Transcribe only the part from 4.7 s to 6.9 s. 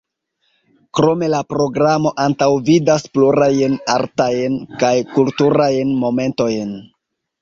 kaj kulturajn momentojn.